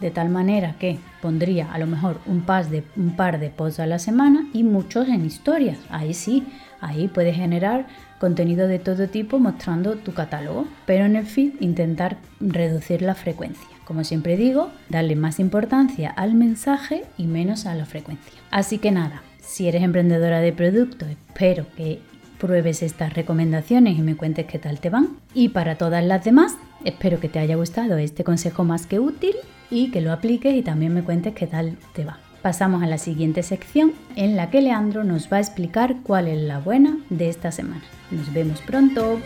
de 0.00 0.10
tal 0.10 0.28
manera 0.28 0.74
que 0.78 0.98
pondría 1.22 1.72
a 1.72 1.78
lo 1.78 1.86
mejor 1.86 2.20
un, 2.26 2.44
de, 2.70 2.84
un 2.96 3.16
par 3.16 3.40
de 3.40 3.50
posts 3.50 3.80
a 3.80 3.86
la 3.86 3.98
semana 3.98 4.46
y 4.52 4.62
muchos 4.62 5.08
en 5.08 5.24
historias. 5.24 5.78
Ahí 5.88 6.14
sí, 6.14 6.46
ahí 6.80 7.08
puedes 7.08 7.36
generar 7.36 7.86
contenido 8.18 8.68
de 8.68 8.78
todo 8.78 9.08
tipo 9.08 9.38
mostrando 9.38 9.96
tu 9.96 10.12
catálogo, 10.12 10.66
pero 10.86 11.04
en 11.04 11.16
el 11.16 11.26
feed 11.26 11.54
intentar 11.60 12.18
reducir 12.40 13.02
la 13.02 13.14
frecuencia. 13.14 13.66
Como 13.84 14.04
siempre 14.04 14.36
digo, 14.36 14.70
darle 14.88 15.14
más 15.16 15.38
importancia 15.38 16.10
al 16.10 16.34
mensaje 16.34 17.04
y 17.16 17.26
menos 17.26 17.66
a 17.66 17.74
la 17.74 17.86
frecuencia. 17.86 18.32
Así 18.50 18.78
que 18.78 18.90
nada, 18.90 19.22
si 19.46 19.68
eres 19.68 19.82
emprendedora 19.82 20.40
de 20.40 20.52
producto, 20.52 21.06
espero 21.06 21.66
que 21.76 22.00
pruebes 22.38 22.82
estas 22.82 23.14
recomendaciones 23.14 23.98
y 23.98 24.02
me 24.02 24.16
cuentes 24.16 24.46
qué 24.46 24.58
tal 24.58 24.80
te 24.80 24.90
van. 24.90 25.16
Y 25.32 25.50
para 25.50 25.76
todas 25.76 26.04
las 26.04 26.24
demás, 26.24 26.56
espero 26.84 27.20
que 27.20 27.28
te 27.28 27.38
haya 27.38 27.56
gustado 27.56 27.96
este 27.96 28.24
consejo 28.24 28.64
más 28.64 28.86
que 28.86 29.00
útil 29.00 29.34
y 29.70 29.90
que 29.90 30.00
lo 30.00 30.12
apliques 30.12 30.54
y 30.54 30.62
también 30.62 30.92
me 30.92 31.02
cuentes 31.02 31.34
qué 31.34 31.46
tal 31.46 31.78
te 31.94 32.04
va. 32.04 32.18
Pasamos 32.42 32.82
a 32.82 32.86
la 32.86 32.98
siguiente 32.98 33.42
sección 33.42 33.92
en 34.16 34.36
la 34.36 34.50
que 34.50 34.60
Leandro 34.60 35.04
nos 35.04 35.32
va 35.32 35.38
a 35.38 35.40
explicar 35.40 35.96
cuál 36.02 36.28
es 36.28 36.42
la 36.42 36.58
buena 36.58 36.98
de 37.08 37.30
esta 37.30 37.50
semana. 37.50 37.82
Nos 38.10 38.32
vemos 38.34 38.60
pronto. 38.60 39.20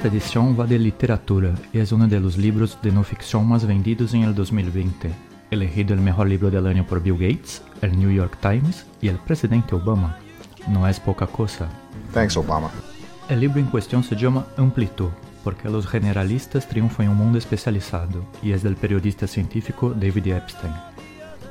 Esta 0.00 0.16
edición 0.16 0.58
va 0.58 0.66
de 0.66 0.78
literatura 0.78 1.52
y 1.74 1.78
es 1.78 1.92
uno 1.92 2.08
de 2.08 2.18
los 2.18 2.38
libros 2.38 2.78
de 2.80 2.90
no 2.90 3.04
ficción 3.04 3.46
más 3.46 3.66
vendidos 3.66 4.14
en 4.14 4.22
el 4.22 4.34
2020, 4.34 5.10
elegido 5.50 5.92
el 5.92 6.00
mejor 6.00 6.26
libro 6.26 6.50
del 6.50 6.66
año 6.68 6.86
por 6.86 7.02
Bill 7.02 7.18
Gates, 7.18 7.62
el 7.82 7.98
New 7.98 8.10
York 8.10 8.38
Times 8.40 8.86
y 9.02 9.08
el 9.08 9.18
presidente 9.18 9.74
Obama. 9.74 10.16
No 10.68 10.88
es 10.88 10.98
poca 10.98 11.26
cosa. 11.26 11.68
Thanks, 12.14 12.38
Obama. 12.38 12.70
El 13.28 13.40
libro 13.40 13.60
en 13.60 13.66
cuestión 13.66 14.02
se 14.02 14.16
llama 14.16 14.46
Amplitud, 14.56 15.10
porque 15.44 15.68
los 15.68 15.86
generalistas 15.86 16.66
triunfan 16.66 17.04
en 17.04 17.12
un 17.12 17.18
mundo 17.18 17.36
especializado, 17.36 18.24
y 18.42 18.52
es 18.52 18.62
del 18.62 18.76
periodista 18.76 19.26
científico 19.26 19.90
David 19.90 20.28
Epstein. 20.28 20.72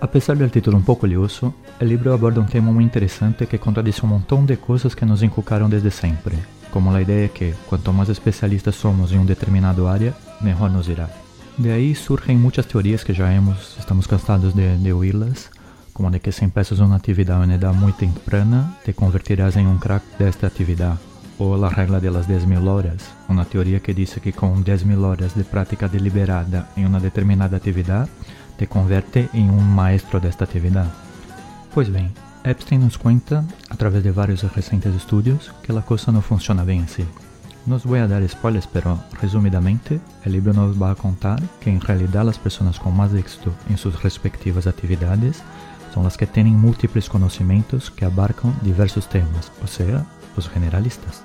A 0.02 0.10
pesar 0.10 0.40
del 0.40 0.50
título 0.50 0.76
un 0.76 0.84
poco 0.84 1.06
lioso, 1.06 1.54
el 1.80 1.90
libro 1.90 2.14
aborda 2.14 2.42
un 2.42 2.48
tema 2.48 2.72
muy 2.72 2.84
interesante 2.84 3.46
que 3.46 3.60
contradice 3.60 4.02
un 4.02 4.10
montón 4.10 4.48
de 4.48 4.58
cosas 4.58 4.96
que 4.96 5.06
nos 5.06 5.22
inculcaron 5.22 5.70
desde 5.70 5.92
siempre, 5.92 6.36
como 6.72 6.92
la 6.92 7.02
idea 7.02 7.18
de 7.18 7.32
que 7.32 7.54
cuanto 7.68 7.94
más 7.94 8.10
especialistas 8.10 8.76
somos 8.76 9.12
en 9.12 9.20
un 9.20 9.28
determinado 9.28 9.90
área, 9.90 10.14
mejor 10.42 10.72
nos 10.72 10.88
irá. 10.88 11.10
De 11.58 11.72
ahí 11.72 11.96
surgen 11.96 12.42
muchas 12.42 12.68
teorías 12.68 13.04
que 13.04 13.14
ya 13.14 13.34
hemos, 13.34 13.78
estamos 13.78 14.08
cansados 14.08 14.56
de, 14.56 14.78
de 14.78 14.94
oírlas, 14.94 15.52
como 15.94 16.12
de 16.12 16.22
que 16.22 16.32
si 16.32 16.46
empiezas 16.46 16.80
una 16.80 16.96
actividad 16.96 17.42
a 17.42 17.44
una 17.44 17.56
edad 17.56 17.74
muy 17.74 17.92
temprana, 17.92 18.78
te 18.86 18.94
convertirás 18.94 19.58
en 19.58 19.68
un 19.68 19.80
crack 19.80 20.04
de 20.18 20.30
esta 20.30 20.48
actividad. 20.48 20.98
O 21.38 21.58
la 21.58 21.70
regla 21.70 22.00
de 22.00 22.12
las 22.12 22.30
10.000 22.30 22.68
horas, 22.68 23.14
una 23.28 23.46
teoría 23.46 23.82
que 23.82 23.94
dice 23.94 24.22
que 24.22 24.34
con 24.34 24.64
10.000 24.64 25.04
horas 25.04 25.36
de 25.36 25.44
práctica 25.44 25.88
deliberada 25.88 26.70
en 26.76 26.86
una 26.86 27.00
determinada 27.00 27.58
actividad, 27.58 28.08
te 28.58 28.68
convierte 28.68 29.30
en 29.34 29.50
un 29.50 29.70
maestro 29.74 30.20
de 30.20 30.30
esta 30.30 30.46
actividad. 30.46 30.92
Pues 31.74 31.92
bien, 31.92 32.12
Epstein 32.50 32.82
nos 32.82 32.98
cuenta, 32.98 33.44
a 33.70 33.76
través 33.76 34.04
de 34.04 34.12
varios 34.12 34.44
recientes 34.56 34.96
estudios, 34.96 35.54
que 35.62 35.72
la 35.72 35.84
cosa 35.84 36.12
no 36.12 36.22
funciona 36.22 36.64
bien 36.64 36.84
así. 36.84 37.06
No 37.66 37.76
os 37.76 37.86
voy 37.86 38.00
a 38.00 38.08
dar 38.08 38.28
spoilers, 38.28 38.66
pero 38.66 39.00
resumidamente, 39.22 40.00
el 40.26 40.32
libro 40.32 40.54
nos 40.54 40.82
va 40.82 40.92
a 40.92 40.96
contar 40.96 41.40
que 41.60 41.70
en 41.70 41.80
realidad 41.80 42.26
las 42.26 42.40
personas 42.40 42.80
con 42.80 42.98
más 42.98 43.14
éxito 43.14 43.54
en 43.70 43.78
sus 43.78 44.02
respectivas 44.02 44.66
actividades 44.66 45.44
son 45.94 46.04
las 46.04 46.18
que 46.18 46.26
tienen 46.26 46.56
múltiples 46.56 47.08
conocimientos 47.08 47.92
que 47.92 48.06
abarcan 48.06 48.56
diversos 48.64 49.08
temas, 49.10 49.52
o 49.64 49.68
sea, 49.68 50.06
los 50.36 50.50
generalistas. 50.50 51.22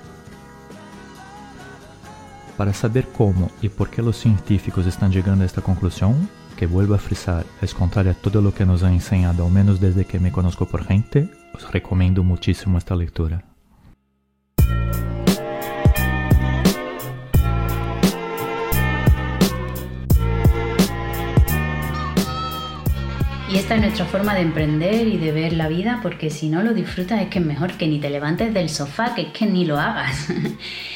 Para 2.59 2.75
saber 2.75 3.09
cómo 3.17 3.51
y 3.63 3.71
por 3.71 3.89
qué 3.89 4.03
los 4.03 4.19
científicos 4.19 4.87
están 4.87 5.11
llegando 5.11 5.43
a 5.43 5.47
esta 5.47 5.63
conclusión, 5.63 6.29
que 6.57 6.67
vuelvo 6.67 6.95
a 6.95 6.99
frisar 6.99 7.45
es 7.61 7.75
contraria 7.75 8.13
a 8.13 8.15
todo 8.15 8.41
lo 8.41 8.55
que 8.55 8.67
nos 8.67 8.83
han 8.83 8.95
enseñado, 8.95 9.47
al 9.47 9.53
menos 9.53 9.81
desde 9.81 10.05
que 10.05 10.19
me 10.19 10.33
conozco 10.33 10.67
por 10.67 10.85
gente, 10.85 11.29
os 11.53 11.71
recomiendo 11.73 12.23
muchísimo 12.23 12.79
esta 12.79 12.97
lectura. 12.97 13.45
Y 23.55 23.59
esta 23.59 23.77
es 23.77 23.83
nuestra 23.83 24.05
forma 24.07 24.35
de 24.35 24.41
emprender 24.41 25.07
y 25.07 25.17
de 25.17 25.31
ver 25.31 25.53
la 25.53 25.69
vida, 25.69 26.01
porque 26.03 26.29
si 26.29 26.49
no 26.49 26.65
lo 26.65 26.75
disfrutas 26.75 27.21
es 27.23 27.29
que 27.29 27.39
es 27.39 27.45
mejor 27.45 27.75
que 27.75 27.87
ni 27.87 28.01
te 28.01 28.11
levantes 28.11 28.53
del 28.53 28.69
sofá, 28.69 29.15
que 29.15 29.23
es 29.23 29.33
que 29.33 29.47
ni 29.47 29.65
lo 29.65 29.79
hagas. 29.79 30.27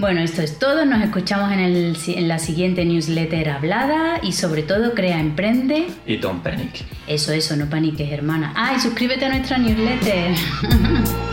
Bueno, 0.00 0.20
esto 0.20 0.42
es 0.42 0.60
todo. 0.60 0.84
Nos 0.84 1.02
escuchamos 1.02 1.50
en, 1.50 1.58
el- 1.58 1.96
en 2.06 2.28
la 2.28 2.38
siguiente 2.38 2.84
newsletter 2.84 3.48
hablada 3.48 4.20
y 4.22 4.30
sobre 4.32 4.62
todo 4.62 4.94
crea, 4.94 5.18
emprende. 5.18 5.88
Y 6.06 6.18
don't 6.18 6.40
panic. 6.40 6.84
Eso, 7.08 7.32
eso, 7.32 7.56
no 7.56 7.66
paniques, 7.68 8.08
hermana. 8.12 8.52
Ah, 8.54 8.74
y 8.76 8.80
suscríbete 8.80 9.24
a 9.24 9.30
nuestra 9.30 9.58
newsletter. 9.58 10.34